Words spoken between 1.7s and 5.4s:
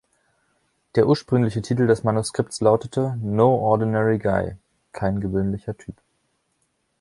des Manuskripts lautete „No Ordinary Guy“ (Kein